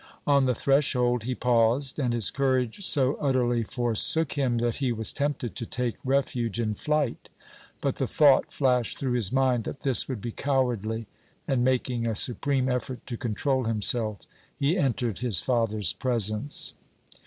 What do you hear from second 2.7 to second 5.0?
so utterly forsook him that he